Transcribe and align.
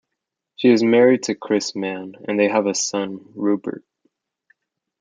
She 0.55 0.69
is 0.69 0.81
married 0.81 1.21
to 1.25 1.35
Chris 1.35 1.75
Mann 1.75 2.15
and 2.27 2.39
they 2.39 2.49
have 2.49 2.65
a 2.65 2.73
son, 2.73 3.19
Rupert. 3.35 3.85